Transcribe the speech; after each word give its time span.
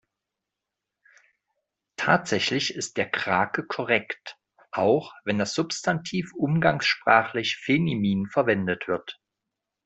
Tatsächlich 1.95 2.73
ist 2.73 2.97
der 2.97 3.07
Krake 3.07 3.67
korrekt, 3.67 4.35
auch 4.71 5.13
wenn 5.25 5.37
das 5.37 5.53
Substantiv 5.53 6.33
umgangssprachlich 6.35 7.57
feminin 7.57 8.25
verwendet 8.27 8.87
wird. 8.87 9.21